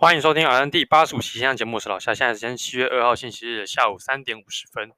[0.00, 2.14] 欢迎收听 RN 第八十五期线上节目，我是老夏。
[2.14, 4.92] 现在时间七月二号星期日下午三点五十分。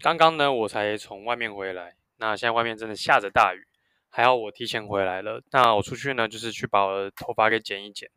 [0.00, 1.96] 刚刚呢，我才从外面回来。
[2.16, 3.66] 那现在外面真的下着大雨，
[4.08, 5.42] 还好我提前回来了。
[5.50, 8.08] 那我出去呢，就是去把我的头发给剪一剪。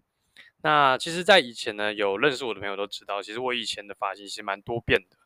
[0.63, 5.17] 那其实，在以前呢，有认识我的朋友都知道，其实我以前的发型其实蛮多变的。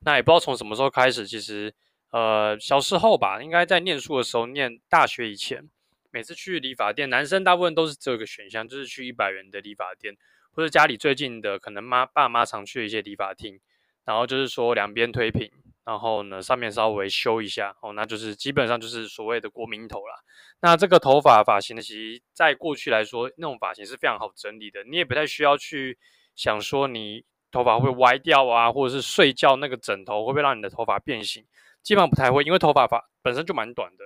[0.00, 1.74] 那也不知道从什么时候开始，其实
[2.10, 5.68] 呃，小时候吧，应该在念书的时候，念大学以前。
[6.14, 10.16] 每次去理发店，男生大部分都是只有一个选项，就是去一百元的理发店，
[10.52, 13.58] 或者家里最近的，可能妈爸妈常去的一些理发厅，
[14.04, 15.50] 然后就是说两边推平，
[15.84, 20.14] 然后呢上面稍微修一下，哦，那就是基本上就是所谓的国民头啦。
[20.60, 25.98] 那这个头发发型呢，其实在过去来说，那种发型是非常好整理的，你也不太需要去
[26.36, 31.44] 想说你头发会歪掉啊，或者是睡觉那个枕头会不会让你的头发变形，
[31.82, 34.04] 基本上不太会，因为头发发本身就蛮短的。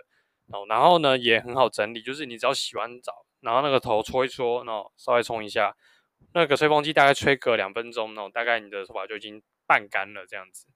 [0.51, 5.77] 哦，然后呢也很好整理，就是你只要洗完澡，然后那个头搓一搓，然后稍微冲一下，
[6.33, 10.67] 那个吹风机大概吹个两分钟，然后大概你的头发就已经半干了这样子。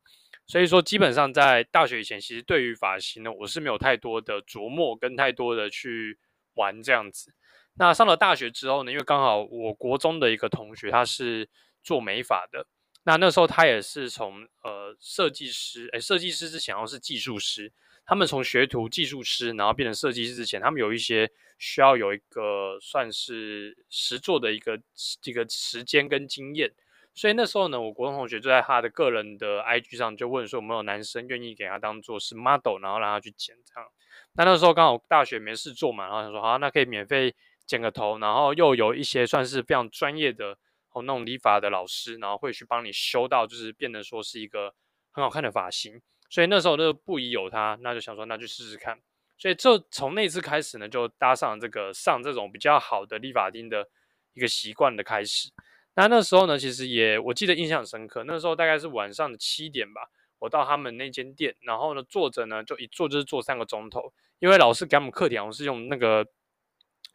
[0.47, 6.19] 所以说，基本上在大学以前，其实对于发型呢，我是没有太多的琢磨跟太多的去
[6.55, 7.33] 玩这样子。
[7.75, 11.49] 那上了大学之后呢，因为刚好我国中的一个同学他是
[11.83, 12.67] 做美发的，
[13.05, 17.73] 那那时候他也是从呃设计师，诶设计师之前好像是技术师。
[18.05, 24.81] 他们从学徒、技术师，然后变成设计师之前，他们有一些需要有一个算是实作的一个
[25.21, 26.73] 这个时间跟经验，
[27.15, 33.89] 所以那时候呢，我国中同学就在他的个人的 IG 上就问说，有没有男生愿意给他当做是 model，然后让他去剪这样。
[34.35, 40.59] 那那时候刚好大学没事做嘛，然后他说好，那可以免费剪个头，然后又有一些算是非常专业的
[40.91, 44.75] 哦那种理发的老师，然后会去帮你修到，就是变得说是一个
[45.13, 46.01] 很好看的发型。
[46.33, 48.99] 所以那时候就不疑有他，那就想说，那就试试看。
[49.37, 53.87] 所以就从那次开始呢，就搭上这个上这种比较好的理发厅的
[54.33, 55.51] 一个习惯的开始。
[55.95, 58.25] 那那时候呢，其实也我记得印象深刻。
[58.25, 60.09] 那时候大概是晚上的七点吧，
[60.39, 66.27] 我到他们那间店，然后呢坐着呢，就一坐就是坐三个钟头，因为老师给我们课题好像是用那个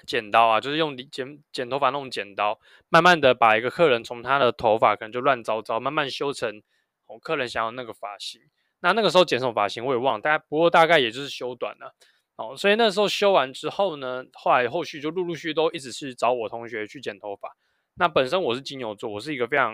[0.06, 2.60] 剪刀啊，就是用剪剪头发那种剪刀，
[2.90, 6.62] 慢慢的把一个客人从他的头发可能就乱糟糟，慢慢修成
[7.08, 8.40] 我客人想要那个发型。
[8.80, 11.96] 那那个时候剪什么发型我也忘了，大概不过大概也就是修短了，
[12.36, 17.56] 哦，所以那时候修完之后呢，后来后续就陆陆续续都一直是找我同学去剪头发。
[17.96, 19.74] 那本身我是金牛座，我是一个非常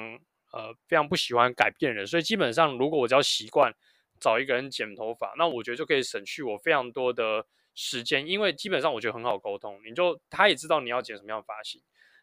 [0.53, 3.73] 呃非常不喜欢改变人，所以基本上如果我只要习惯
[4.19, 11.81] 找一个人剪头发，那我觉得就可以省去我非常多的时间，因为基本上我觉得很好沟通，你就他也知道你要剪什么样的发型，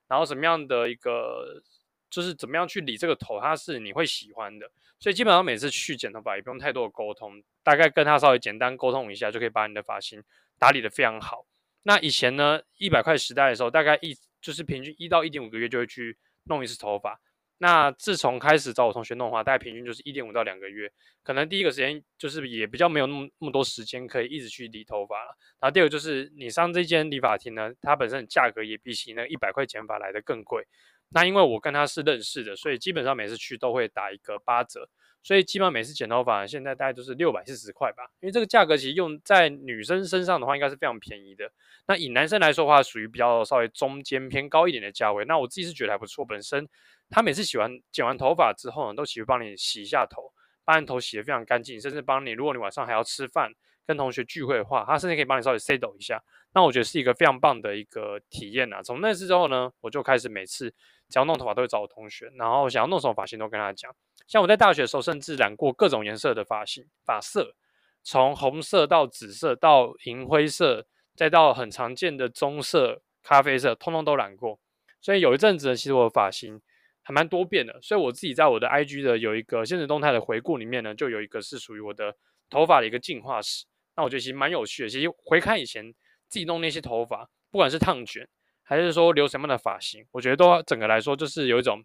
[0.08, 1.62] 然后什么样的一个。
[2.10, 10.22] 就是怎么样去理这个头，它是你会喜欢的，所以基本上每次去剪头发也不用太多的沟通，大概跟他稍微简单沟通一下，就可以把你的发型
[10.58, 11.46] 打理得非常好。
[11.84, 17.18] 那以前呢，一百块时代的时候，大概一就是平均一到一点五个月就会去弄一次头发。
[17.62, 20.90] 那自从开始找我同学弄的话，大概平均就是一点五到两个月。
[21.22, 25.36] 可能第一个时间就是也比较没有那么那么多时间可以一直去理头发了。
[25.60, 30.66] 然后第二个就是你上这间理发厅呢，它本身价格也比起那一百块剪发来的更贵。
[31.12, 34.88] 那因为我跟他是认识的，所以基本上每次去都会打一个八折，
[35.22, 38.04] 所以基本上每次剪头发现在大概都是六百四十块吧。
[38.20, 41.50] 因为这个价格其实用在女生身上的话，应该是非常便宜的。
[41.86, 45.24] 那以男生来说的话，属于比较稍微中间偏高一点的价位。
[45.24, 46.24] 那我自己是觉得还不错。
[46.24, 46.68] 本身
[47.10, 50.32] 他每次洗完剪完头发之后呢，都喜欢帮你洗一下头，
[50.64, 53.52] 把你头洗得非常干净，甚至帮你，如果你晚上还要吃饭
[53.86, 56.22] 跟同学聚会的话，他甚至可以帮你稍微 settle 一下。
[56.52, 58.82] 那我觉得是一个非常棒的一个体验啊。
[58.82, 60.74] 从那次之后呢，我就开始每次。
[61.12, 63.92] 只要弄头发都会找我同学，然后想要弄什么发型都跟他讲。
[64.28, 67.56] 像我在大学的时候，甚至染过各种颜色的发型、发色，
[68.04, 70.86] 从红色到紫色到银灰色，
[71.16, 74.60] 再到很常见的棕色、咖啡色，通通都染过。
[75.00, 76.60] 所以有一阵子呢，其实我的发型
[77.02, 77.80] 还蛮多变的。
[77.82, 82.14] 所以我自己在我的 IG 的有一个现实动态的回顾里面呢，就有一个是属于我的
[82.48, 83.64] 头发的一个进化史。
[84.00, 84.88] 那我觉得其实蛮有趣的。
[84.88, 85.92] 其实回看以前
[86.26, 88.26] 自己弄那些头发，不管是烫卷。
[88.62, 91.84] 还是说留什么样的发型，我觉得都整个来说就是有一种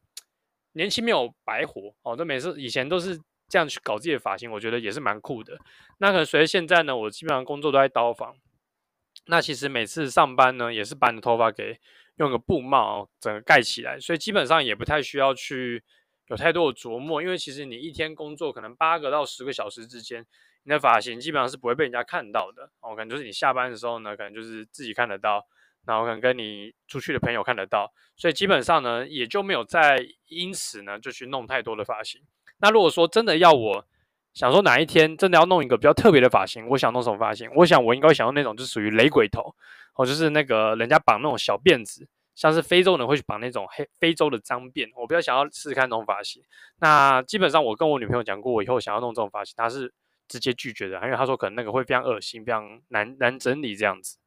[0.74, 2.16] 年轻没有白活哦。
[2.16, 3.20] 这每次以前都是
[3.50, 5.58] 这样去搞自己的发型，我觉得也是蛮酷的。
[5.98, 8.36] 那可能随着现在呢，我基本上工作都在刀房，
[9.26, 11.76] 那其实每次上班呢，也是把你的头发给
[12.18, 15.84] 用个布帽，整个盖起来，所以基本上也不太需要去
[16.28, 20.26] 有太多的琢磨，因为其实你一天工作可能八个到十个小时之间，
[20.64, 22.96] 你的发型基本上是不会被人家看到的哦。
[22.96, 25.46] 可能就是你下班的时候呢，可能就是自己看得到。
[25.88, 32.20] 然后可能跟你出去的朋友看得到，所以基本上呢，也就没有再因此呢就去弄太多的发型。
[32.58, 33.86] 那如果说真的要我
[34.34, 37.48] 想说哪一天真的要弄一个比较特别的发型，我想弄什么发型？
[37.54, 39.56] 我想我应该想用那种就属于雷鬼头，
[39.94, 46.44] 哦，就是那个人家绑那种小辫子，像是非洲人会去绑那种黑非洲的脏辫，我比较想要试试看这种发型。
[46.80, 49.94] 那基本上我跟我女朋友讲过，我以后想要弄这种发型，她是
[50.28, 54.18] 直接拒绝的，因为她说可能那个会非常恶心，非常难难整理这样子。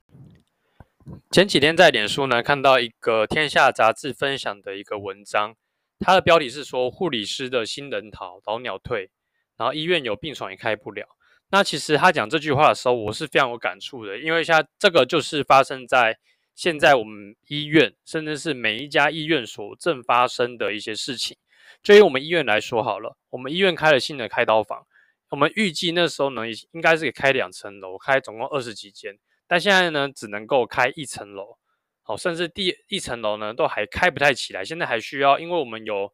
[1.31, 5.55] 前几天在脸书呢看到一个天下杂志分享的一个文章，
[5.99, 9.11] 它的标题是说护理师的新人逃，老鸟退，
[9.57, 11.07] 然后医院有病床也开不了。
[11.51, 16.19] 那其实他讲这句话的时候，我是非常有感触的，因为像这个就是发生在
[16.59, 21.37] 现在我们医院，甚至是每一家医院所正发生的一些事情。
[21.85, 24.85] 就以我们医院来说好了，我们医院开了新的开刀房，
[25.31, 29.17] 我们预计那时候呢，应该是开两层楼，开总共二十几间，
[29.47, 31.59] 但现在呢，只能够开一层楼，
[32.03, 36.13] 好，甚至第一层楼呢都还开不太起来，现在还需要，因为我们有。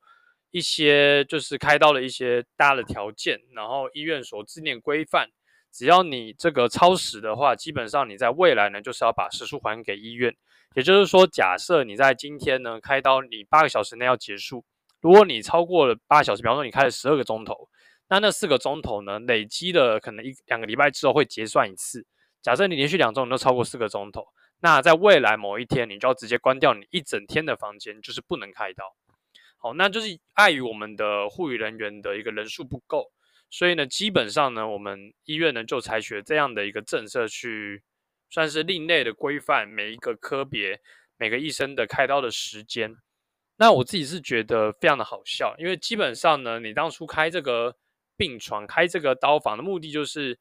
[0.51, 5.29] 一些就是开刀的一些大的条件，然后医院所制定规范，
[5.75, 10.33] 只要你这个超时的话，基本上你在未来呢就是要把时数还给医院。
[10.77, 14.65] 也就是说，假设你在今天呢开刀，你八个小时内要结束，
[15.01, 17.69] 如果你超过了八小时，比方说你开了十二个钟头，
[18.09, 22.07] 那那四个钟头呢累积的可能一两个礼拜之后会结算一次。
[22.41, 24.27] 假设你连续两周你都超过四个钟头，
[24.61, 28.85] 那在未来某一天你就要直接关掉你一整天的房间，就是不能开刀。
[29.59, 33.11] 好，那就是碍于我们的护理人员的一个人数不够，
[33.57, 37.85] 所以呢，基本上呢，我们医院呢就采取了这样的一个政策，去
[38.29, 40.81] 算是另类的规范每一个科别
[41.17, 42.97] 每个医生的开刀的时间。
[43.57, 47.77] 那我自己是觉得非常的好笑，因为基本上呢，你当初开这个
[48.17, 50.37] 病床、开这个刀房的目的就是，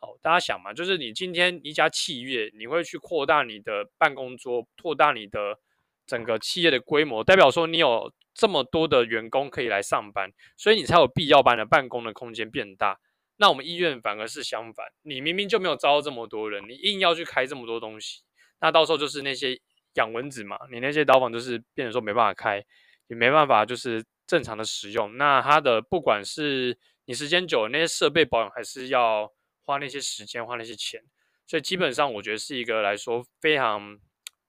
[0.00, 5.58] 哦，大家想嘛，就是你今天一家企业，你会去扩大你的办公桌，扩大你的
[6.06, 8.12] 整个企业的规模，代表说你有。
[8.40, 12.98] 这么多的员工可以来上班，所以你才有必要把你的办公的空间变大。
[13.36, 18.22] 那我们医院反而是相反，你明明就没有招这么多人，你硬要去开这么多东西，
[18.62, 19.60] 那到时候就是那些
[19.96, 22.64] 养蚊子嘛，你那些刀房就是变成说没办法开，
[23.08, 25.18] 也没办法就是正常的使用。
[25.18, 29.30] 那它的不管是你时间久了，那些设备保养还是要
[29.66, 31.02] 花那些时间花那些钱，
[31.46, 33.98] 所以基本上我觉得是一个来说非常。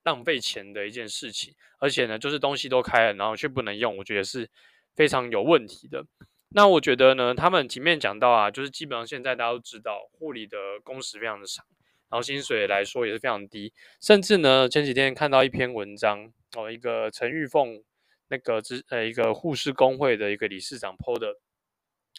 [0.04, 4.50] 浪费钱的一件事情，而且呢，就是东西都开了，然后却不能用，我觉得是
[4.96, 6.04] 非常有问题的。
[6.50, 11.64] 那我觉得呢，他们前面讲到啊，就是基本上现在大家都知道，护理的工时非常的长，
[12.10, 13.72] 然后薪水来说也是非常低，
[14.02, 17.84] 甚至呢，前几天看到一篇文章哦，一个陈玉凤
[18.30, 21.36] 那个之呃一个护士工会的一个理事长 PO 的，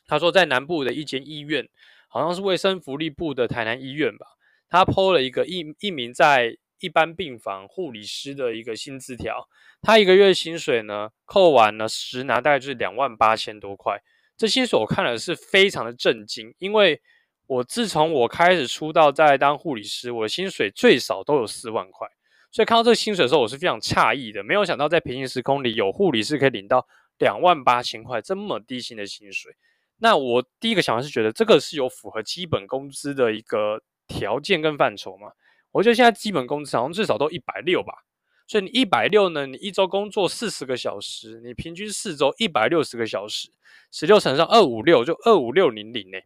[0.07, 1.69] 他说在南部的一间医院，
[2.09, 4.27] 好像是卫生福利部的台南医院吧，
[4.69, 6.57] 他 PO 了一个一一名在。
[6.83, 9.49] 一般病房护理师的一个薪资条，
[9.81, 14.03] 他一个月薪水呢，扣完了实拿大概就是两万八千多块。
[14.37, 17.01] 这薪水我看了是非常的震惊，因为
[17.47, 22.09] 我自从我开始出道在当护理师，我的薪水最少都有四万块，
[22.51, 26.85] 所以看到这个薪水的时候，我是非常诧异的，没有想到在平行时空里有护理师可以领到
[27.19, 29.55] 两万八千块这么低薪的薪水。
[29.99, 35.31] 那我第一个想法是觉得这个是有符合基本工资的一个条件跟范畴吗？
[35.73, 38.05] 我觉得现在基本工资好像最少都一百六吧，
[38.47, 43.49] 所以你一百六呢，你一周工作四十个小时，你平均四周一百六十个小时，
[43.91, 46.19] 十六乘上二五六就二五六零零呢，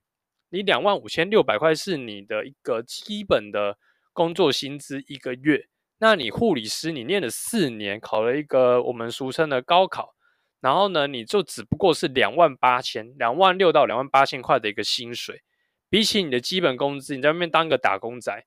[0.50, 3.78] 你两万五千六百块是你的一个基本的
[4.12, 5.68] 工作薪资一个月。
[5.98, 10.14] 那你护理师你念了四年，考了一个我们俗称的高考，
[10.60, 15.42] 然后呢，你就只不过是两万八千，两万六到两万八千块的一个薪水，
[15.88, 18.44] 比起你的基本工资，你在外面当个打工仔。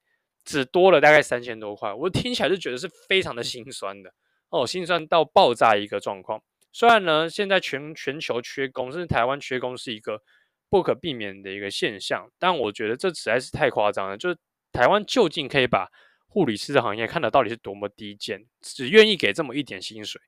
[0.49, 4.11] 只多了大概三千多块，我听起来就觉得是非常的心酸的
[4.49, 6.41] 哦，心酸到爆炸一个状况。
[6.73, 10.23] 虽然呢，现在全全球缺工，甚至台湾缺工是一个
[10.67, 14.17] 不可避免的一个现象，但我觉得这实在是太夸张了。
[14.17, 14.35] 就是
[14.71, 15.87] 台湾究竟可以把
[16.25, 20.19] 护理师的行业看得到底是多么低贱，只愿意给这么一点薪水？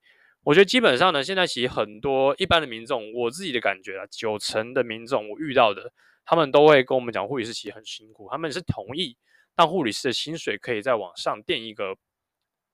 [0.43, 5.91] 我觉得基本上呢，现在其实很多一般的民众，我自己的感觉啊，九成的民众我遇到的，
[6.25, 9.17] 他们都会跟我们讲，护理师其实很辛苦，他们是同意。
[9.55, 11.95] 让护理师的薪水可以再往上垫一个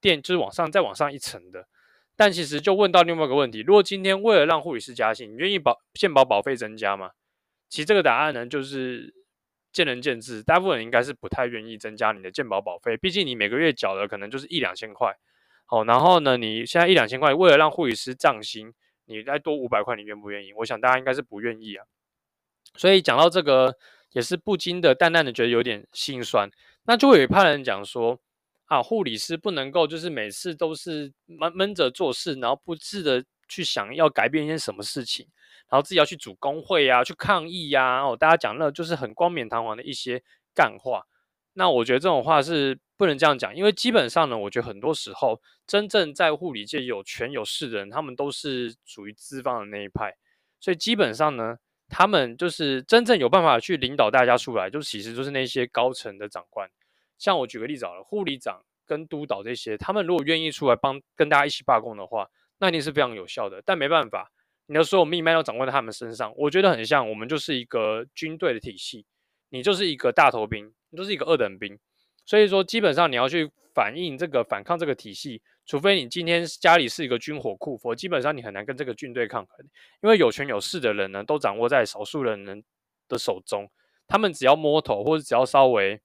[0.00, 1.66] 垫，就是往上再往上一层的。
[2.16, 7.10] 但其实就问到另外一个问题：如果今天为了让护理师加薪，你愿意保健保保费增加吗？
[7.68, 9.14] 其实这个答案呢，就是
[9.72, 10.42] 见仁见智。
[10.42, 15.14] 大部分人应该是不太愿意增加你的健保保费，毕竟你每个月缴的可能就是一两千块。
[15.66, 18.72] 好，然后呢，你现在一两千块，为了让护理师涨薪，
[19.04, 20.52] 你再多五百块，你愿不愿意？
[20.54, 21.84] 我想大家应该是不愿意啊。
[22.74, 23.76] 所以讲到这个。
[24.12, 26.50] 也是不禁的淡淡的觉得有点心酸，
[26.84, 28.18] 那就会有一派人讲说
[28.66, 35.26] 啊，护理师不能够就是每次都是闷闷着做事，然后不自的去想要改变一些什么事情，
[35.70, 40.22] 然后自己要去组工会、啊，去抗议呀、啊，哦，大家讲那就是很冠冕堂皇的一些
[40.54, 41.04] 干话。
[41.54, 50.14] 那我觉得这种话是不能这样讲，因为基本上呢，我觉得很多时候真正在护理界有权有势的人，他们都是属于资方的那一派，
[50.60, 51.56] 所以基本上呢，
[51.88, 56.70] 他们就是真正有办法去领导大家出来，就其实就是那些高层的长官。
[57.18, 62.28] 像我举个例子好了，护理长跟督导这些，他们如果愿意出来帮跟大家一起罢工的话，
[62.58, 63.62] 那一定是非常有效的。
[63.64, 64.30] 但没办法，
[64.66, 66.32] 你的所有命脉都掌握在他们身上。
[66.36, 69.06] 我觉得很像，我们就是一个军队的体系，
[69.48, 71.78] 你就是一个大头兵，你就是一个二等兵。
[72.24, 79.64] 所以说，基本上你要去反映这个反抗这个体系，除非你今天家里是一个军火库，否基本上你很难跟这个军队抗衡。
[80.02, 82.64] 因为有权有势的人呢，都掌握在少数人人
[83.06, 83.70] 的手中，
[84.08, 86.00] 他们只要摸头，或者只要稍微。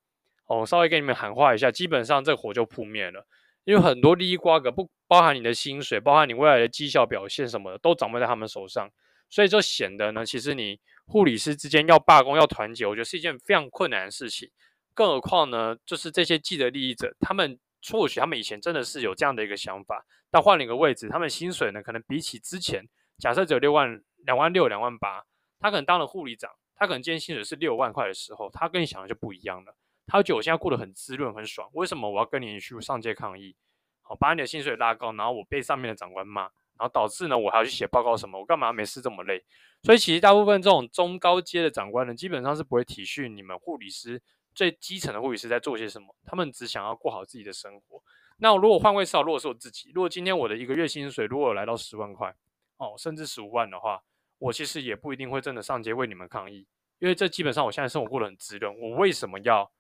[0.46, 3.26] 哦，稍微给你们喊话一下，基本上这火就扑灭了。
[3.64, 8.88] 因为很多利益瓜葛，不包含你的薪水，包含你未来的绩效表现什么的，都掌握在他们手上。
[9.30, 10.78] 所以就显得呢，其实你
[11.08, 14.48] 护理师之间要罢工、要团结，我觉得是一件非常困难的事情。
[14.94, 17.60] 更何况呢，就是这些既得利益者，他们
[17.92, 25.26] 或许他们以前真的是有这样的一个想法，但换了一个位置，他们薪水呢，可能比起之前，假设只有六万、两万六、两万八，
[25.60, 29.76] 他可能当了护理长，他可能今天薪水是六万块的时候，他跟你想的就不一样了。
[30.06, 33.56] 他觉得我现在过得很滋润、很爽，为什么我要跟你去上街抗议？
[34.02, 36.42] 好，把你的薪水拉高，然后我被上面的长官骂，
[36.78, 38.38] 然后导致呢，我还要去写报告什么？
[38.38, 39.42] 我干嘛没事这么累？
[39.82, 44.22] 所以其实大部分这种中高阶的长官呢，基本上是不会体恤你们护理师
[44.54, 48.02] 最基层的护理师在做些什么，他们只想要过好自己的生活。
[48.38, 52.36] 那如果换位思考，如果是我自己，如果今天我的一个月薪水如果来到十万块
[52.78, 54.04] 哦，甚至十五万的话，
[54.40, 56.68] 我其实也不一定会真的上街为你们抗议，
[57.00, 59.72] 因为这基本上我现在生活过得很滋润，我为什么要？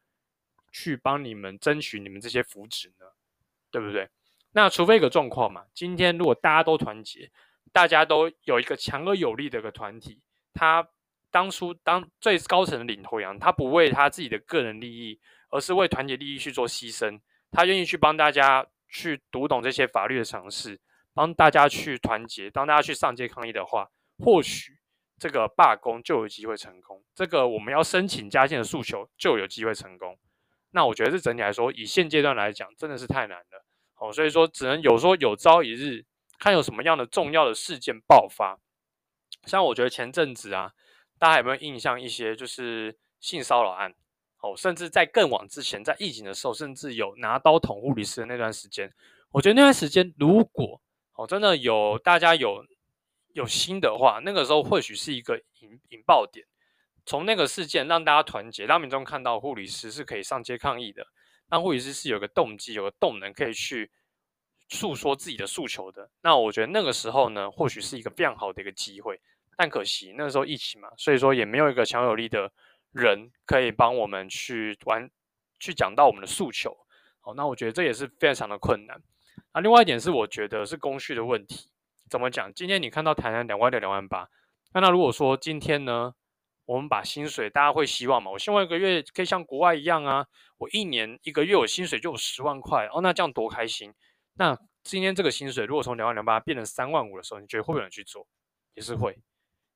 [0.75, 3.06] 去帮你们争取你们这些福祉呢，
[3.70, 4.10] 对不对？
[4.53, 7.32] 那除非一个状况嘛，今天如果大家都团结，
[7.72, 10.20] 大家都有一个强而有力的一个团体，
[10.51, 10.89] 他
[11.33, 20.79] 当初当最高层的领头羊，他不为他自己的个人利益，而是为团结利益去做牺牲，他愿意去帮大家去读懂这些法律的常识，
[21.11, 24.77] 帮大家去团结，帮大家去上街抗议的话，或许
[25.17, 30.15] 这个罢工就有机会成功，这个我们要申请加薪的诉求就有机会成功。
[30.69, 33.65] 那我觉得这整体来说，以现阶段来讲，真的是太难了。
[33.95, 36.05] 哦，所以说只能有说有朝一日，
[36.37, 38.59] 看有什么样的重要的事件爆发。
[39.45, 40.73] 像我觉得前阵子啊，
[41.20, 43.93] 大家有没有印象一些就是性骚扰案？
[44.41, 48.93] 哦，甚至在更往之前，在疫情的时候，甚至有拿刀捅护理师的那段时间。
[49.32, 50.82] 我觉得那段时间，如果
[51.13, 52.65] 哦真的有大家有
[53.34, 56.46] 有心的话，那个时候或许是一个引引爆点。
[57.05, 61.08] 从那个事件让大家团结，让民众看到护理师是可以上街抗议的，
[61.50, 63.91] 让护理师是有个动机、有个动能可以去
[64.70, 66.10] 诉说自己的诉求的。
[66.22, 69.22] 那我觉得那个时候呢，或许是一个非常好的一个机会。
[69.57, 72.51] 但可惜那个时候疫情嘛，所以说也没有一个强有力的
[72.91, 75.10] 人可以帮我们去完
[75.60, 76.75] 去讲到我们的诉求。
[77.22, 79.01] 好，那我觉得这也是非常的困难。
[79.53, 81.69] 那另外一点是，我觉得是工序的问题。
[82.10, 82.53] 怎么讲？
[82.53, 84.29] 今天你看到台南两万六、两万八，
[84.74, 86.13] 那那如果说今天呢？
[86.65, 88.31] 我们把薪水，大家会希望嘛？
[88.31, 90.25] 我希望一个月可以像国外一样啊！
[90.57, 93.93] 我一年一个月我薪水就有十万块哦，那这样多开心！
[94.36, 98.25] 那今天这个薪水如果从两万两八变成三万五的时候，你觉得会不会有人去做？
[98.75, 99.19] 也是会。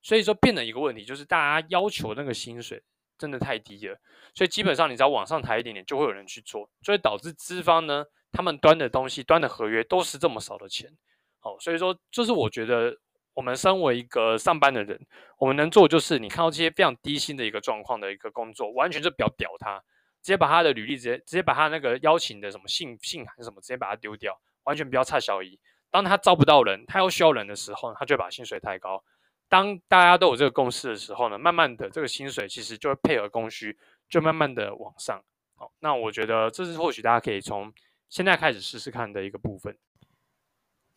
[0.01, 2.83] 所以说变了一个问题，就是大家要求那个薪水
[3.17, 3.97] 真的太低了，
[4.33, 10.91] 所以基本上你只要往上抬一点点，就会有人去做，所以导致资方呢，他们端的东西、端的合约都是这么少的钱。
[11.39, 12.97] 好，所以说就是我觉得。
[13.37, 14.99] 我们身为一个上班的人，
[15.37, 19.77] 我们能做就是，你看到这些非常低薪的一个状况的一个工作，完全就不要屌他，
[20.23, 25.59] 直接把他的履历直接直接把他那个邀请的什么信信函什么直接把它丢掉，完全不要差小姨。
[25.91, 29.03] 当他招不到人，他又需要人的时候，他就把薪水抬高。
[29.49, 33.77] 当大家都有这个共识的时候呢，慢慢的这个薪水其实就会配合供需，
[34.09, 35.23] 就慢慢的往上。
[35.55, 37.73] 好，那我觉得这是或许大家可以从
[38.09, 39.77] 现在开始试试看的一个部分。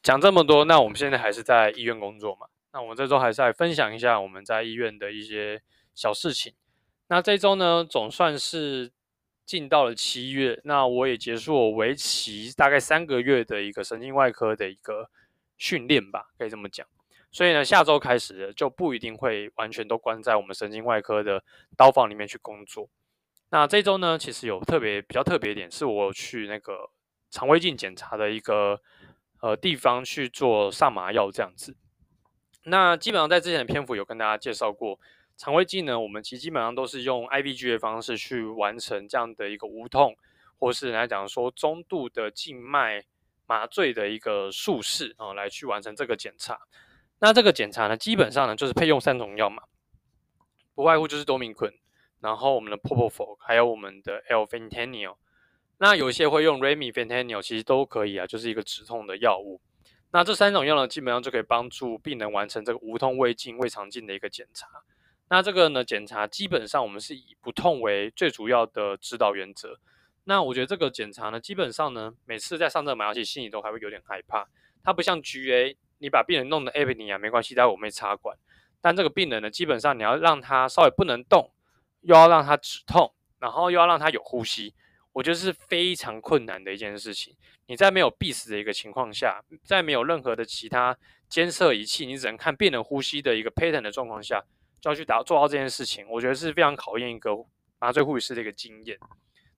[0.03, 2.49] 讲这么多，那我们现在还是在医院工作嘛？
[2.73, 5.63] 那我们这周还是来分享一下我们在医院的一些
[5.95, 6.55] 小事情。
[7.09, 8.93] 那这周呢，总算是
[9.45, 15.11] 进到了七月，那我也结束我为期大概三个月的一个神经外科的一个
[15.57, 16.87] 训练吧，可以这么讲。
[17.31, 21.43] 所以呢，下周开始就不一定会完全都关在我们神经外科的
[21.77, 22.89] 刀房里面去工作。
[23.51, 26.91] 那这周呢，其实有特别比较特别一点，是我去那个
[27.31, 28.81] 肠胃镜检查的一个。
[29.43, 31.75] 呃，地方去做上麻药这样子，
[32.65, 35.01] 那基本上在之前的篇幅有跟大家介绍过，
[35.39, 40.15] 肠胃镜呢，我们其实基本上都是用 IVG 的方式去完成这样的一个无痛，
[40.59, 43.03] 或是来讲说中度的静脉
[43.47, 46.61] 麻醉的一个术式啊，来去完成这个检查。
[47.21, 49.63] 那这个检查呢，基本上呢就是配用三种药嘛，
[50.75, 51.73] 不外乎就是多明坤。
[52.21, 55.17] 然后我们的 Propofol，还有我们的 L-Fentanyl。
[55.79, 59.63] 那有些会用 Remifentanil，其实都可以啊，就是一个止痛的药物。
[60.13, 64.67] 那这三种药呢，基本上就可以帮助病人完成这个无痛胃镜、胃肠镜的一个检查。
[65.31, 69.79] 那这个呢，检查基本上我们是以不痛为最主要的指导原则。
[70.25, 74.47] 那我觉得这个检查呢，基本上呢，每次在上这个麻药剂，心里都还会有点害怕。
[74.83, 78.37] 它不像 GA，你把病人弄的 apnea 没关系，待会我们插管。
[78.81, 81.53] 但这个病人呢，基本上你要让他稍微不能动，
[82.01, 84.75] 又要让他止痛，然后又要让他有呼吸，
[85.13, 87.37] 我觉得是非常困难的一件事情。
[87.67, 90.97] 你在没有必死的一个情况下，在没有任何的其他
[91.29, 94.43] 监测仪器，你只能看病人呼吸的一个 pattern 的状况下，
[94.81, 97.31] 就要去达做到这件事情，我觉得是非常考验一个
[97.79, 98.99] 麻醉护理师的一个经验。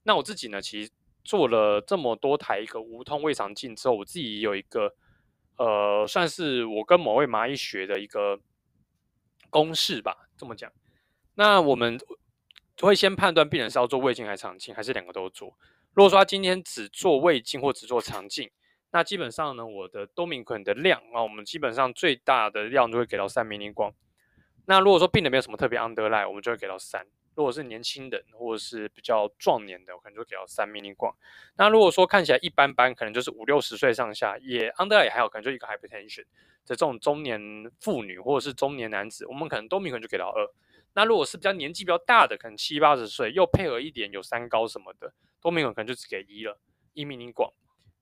[0.02, 0.90] 那我自己呢，其实
[1.22, 4.92] 做了这么多台一个无痛胃肠镜之后，我自己有一个
[5.62, 8.40] 呃，算是我跟某位麻医学的一个
[9.48, 10.72] 公式吧，这么讲。
[11.36, 11.96] 那我们
[12.80, 15.56] 会先判断病人是要做胃镜还是肠镜，还是两个都做。
[15.92, 18.50] 如果说他今天只做胃镜或只做肠镜，
[18.90, 23.94] 那基本上呢，我的多明肯的量啊，我们基本上最大的量就会给到三迷你光。
[24.66, 27.06] 那如果说病人没有什么特别 underline，我们就会给到三。
[27.34, 31.14] 如果是年轻人或者是比较壮年的，我可能就给到三 mini 光。
[31.56, 36.26] 那如果说看起来一般般，可能就是五六十岁上下，也 under 也还好，可能就一个 hypertension 的
[36.66, 37.40] 这种中年
[37.80, 40.46] 妇女或者是中年男子，我们可能多米可能就给到二。
[40.94, 46.58] 那如果是比较年纪比较大的，可能七八十岁，又配合一点有三高什么的，多米可能就只给一了，
[46.92, 47.50] 一 mini 光。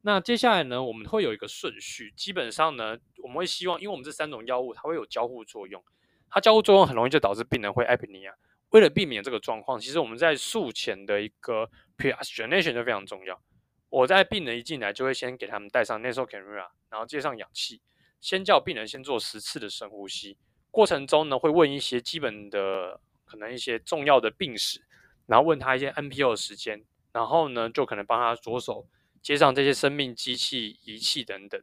[0.02, 5.84] 那接下来呢，我们会有一个顺序，基本上呢，我们会希望，因为我们这三种药物它会有交互作用，
[6.30, 8.32] 它交互作用很容易就导致病人会 apnea。
[8.70, 13.40] 为了避免这个状况，其实我们在术前的一个 pre-oxygenation 就非常重要。
[13.88, 17.82] 我在病人一进来就会先给他们戴上 nasal camera，然后接上氧气，
[18.20, 20.38] 先叫病人先做十次的深呼吸。
[20.70, 24.80] 过程中呢，会问一些基本的可能一些重要的病史，
[25.26, 28.86] 然后问他一些 NPO 的时间，然后呢就可能帮他左手
[29.20, 31.60] 接上这些生命机器仪器等等。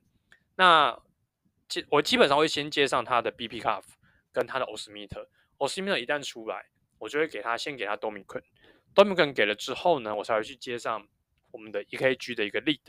[0.56, 1.00] 那
[1.70, 3.84] 基我基本上会先接上他的 BP cuff
[4.34, 5.28] 跟他的 Osmeter。
[5.58, 6.66] Osmeter 一旦出来。
[7.00, 8.42] 我就会给他先给他多米肯，
[8.94, 11.08] 多米肯给了之后呢，我才会去接上
[11.52, 12.80] 我们的 EKG 的一个 lead，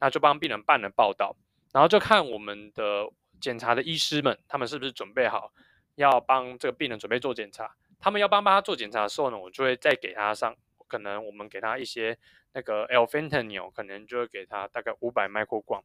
[0.00, 1.36] 那就帮病人办了报道，
[1.72, 3.08] 然后就看我们的
[3.40, 5.52] 检查的医师们，他们是不是准备好
[5.94, 7.74] 要帮这个病人准备做检查。
[8.00, 10.56] 他们要帮帮他做检查的时候呢，我就会再给他上，
[10.86, 12.16] 可能我们给他一些
[12.52, 15.82] 那个 L-Fentanyl，可能就会给他大概五百 microgram，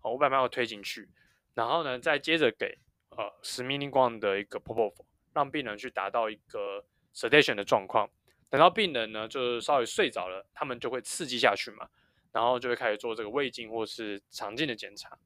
[0.00, 1.08] 好，五百 m i c r o 推进去，
[1.54, 2.78] 然后呢，再接着给
[3.10, 5.04] 呃十 m i l i g r a 的一个 Propofol。
[5.34, 8.08] 让病人去达到一个 sedation 的状况，
[8.48, 11.88] 等到病人呢就是稍微睡着了，他们就会刺激下去嘛，
[12.32, 15.18] 然后就会开始做这个胃镜或是肠镜的检查。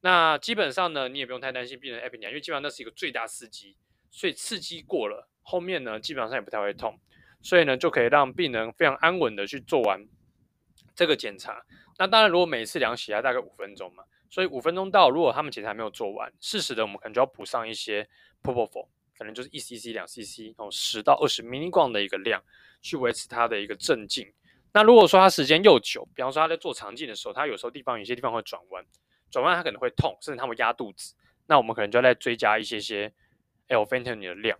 [0.00, 3.76] 那基本上呢，你也不用太担心病人 apnea，因为基本上那是一个最大刺激，
[4.10, 6.98] 所以刺激过了，后面呢基本上也不太会痛，
[7.40, 10.06] 所以呢就可以让病人非常安稳的去做完
[10.94, 11.64] 这个检查。
[11.96, 18.08] 那当然，如果每次量血压大概五分钟嘛，所以五分钟到，如果他们检查还没有做完，适时的我们可能就要补上一些
[18.42, 18.88] propofol。
[19.16, 22.42] 可能就是一 cc 两 cc 哦，十到二十 m i l i g r a m 的一个量，
[22.82, 24.32] 去维持它的一个镇静。
[24.72, 28.84] 那如果说他时间又久，比方说他在做肠镜的时候，他有时候地方有些地方会转弯，
[29.30, 31.14] 转弯他可能会痛，甚至他会压肚子。
[31.46, 33.12] 那我们可能就要再追加一些些
[33.68, 34.58] l f e n t a n y 的量。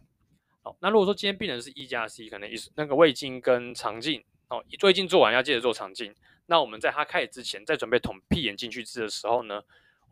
[0.62, 6.14] 好，那如果说今天病人是一加 C，可能那个胃镜跟肠镜哦，胃镜做完要接着做肠镜。
[6.46, 9.62] 那我们在他开始之前，在准备捅屁眼进去治的时候呢，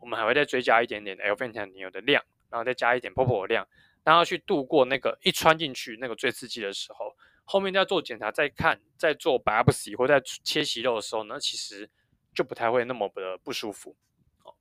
[0.01, 3.65] 我们还会再追加一点点 l f e n t a n y 的量，然后再加一点 p o p o 的量。
[4.03, 11.89] 然后去度过那个一穿进去那个最刺激的时候，后面再做检查、再看、再做 biopsy 或在切息肉的时候呢，其实
[12.33, 13.95] 就不太会那么的不舒服。
[14.43, 14.53] 哦，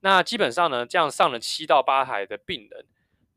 [0.00, 2.86] 那基本上呢，这样上了七到八台的病人，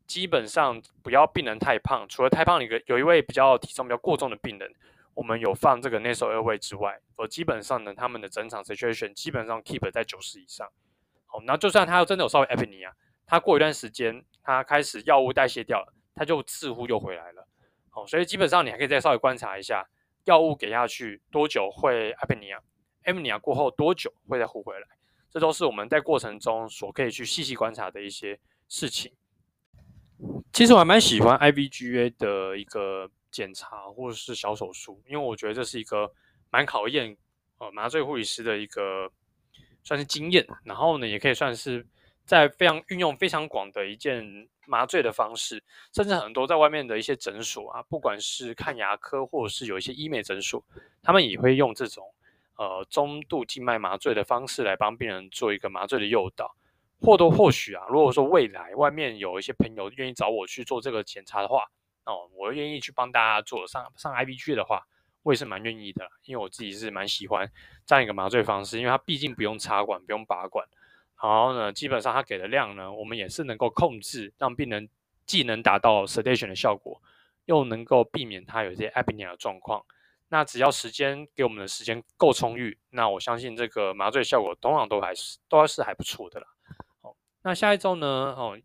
[0.06, 4.74] 基本上不要病人太胖，除了太胖一个有一位比较体重比较过重的病人，
[5.14, 10.66] 我们有放这个 nasal airway 之外，我基本上呢，他们的整场 situation 基本上 keep 在九十以上。
[11.26, 12.92] 好，那就算他真的有稍微 apnea。
[13.30, 17.46] 他过一段时间，他开始药物代谢掉了，他就似乎又回来了。
[17.88, 19.88] 好，所以基本上你还可以再稍微观察一下，
[20.24, 24.88] 药物给下去多久会 apnea，apnea 过后多久会再呼回来，
[25.30, 28.36] 这都是我们在过程中所可以去细细观察的一些
[28.68, 29.12] 事情。
[30.52, 36.12] 其实我还蛮喜欢 IVGA 的一个检查或者是小手术，因为我觉得这是一个
[36.50, 37.16] 蛮考验
[37.58, 39.08] 呃麻醉护理师的一个
[39.84, 41.86] 算是经验，然后呢也可以算是。
[42.30, 45.60] 在非常运用非常广的一件麻醉的方式，
[45.92, 50.64] 甚至很多在外面的一些诊所啊，不管是看牙科或者是有一些医美诊所，
[51.02, 52.14] 他们也会用这种
[52.54, 56.54] 呃中度静脉麻醉的方式来帮病人做一个麻醉的诱导。
[57.00, 61.64] 或多或许啊，如果说未来外面有一些朋友愿意找我去做这个检查的话，
[62.04, 64.86] 哦，我愿意去帮大家做上上 IBG 的话，
[65.24, 67.50] 我也是蛮愿意的，因为我自己是蛮喜欢
[67.84, 70.64] 这样一个麻醉方式，因为它毕竟不用插管，不用拔管，
[71.22, 74.88] 然后呢，基本上它给的量呢，我们也是能够控制，让病人
[75.26, 77.00] 既能达到 sedation 的效果，
[77.44, 79.84] 又能够避免他有一些 apnea 的状况。
[80.28, 86.46] 那只要时间给我们的时间够充裕，那我相信这个麻醉效果通常都还是都是还不错的啦。
[87.02, 88.06] 好，那下一周呢？
[88.38, 88.58] 哦，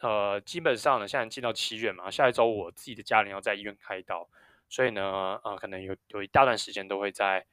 [0.00, 4.28] 呃，基本上呢，现在进到七月嘛，下一周我自己的家人要在医院开刀，
[4.68, 7.46] 所以呢，呃，可能有有一大段时间都会在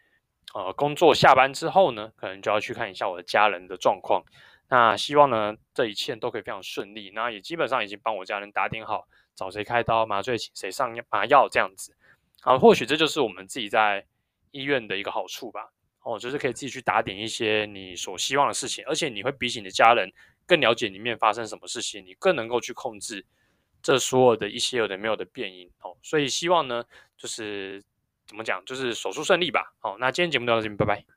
[0.55, 4.23] 呃工作下班之后呢，可能就要去看一下我的家人的状况。
[4.69, 7.11] 那希望呢，这一切都可以非常顺利。
[7.13, 11.95] 那也基本上已经帮我家人打点好，找谁开刀，麻醉请谁上麻药这样子。
[12.41, 14.05] 好，或许这就是我们自己在
[14.51, 15.71] 医院的一个好处吧。
[16.01, 20.09] 哦，就是可以自己去打点一些你所希望的事情，而且你会比起你的家人
[20.45, 23.25] 更了解里面发生什么事情，你更能够去控制
[23.81, 25.69] 这所有的一些有的没有的变因。
[25.81, 26.83] 哦，所以希望呢，
[27.17, 27.83] 就是
[28.25, 29.73] 怎么讲，就是手术顺利吧。
[29.79, 31.09] 好，那今天节目就到这边，拜拜。